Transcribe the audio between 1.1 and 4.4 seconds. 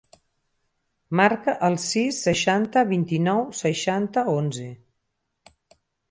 Marca el sis, seixanta, vint-i-nou, seixanta,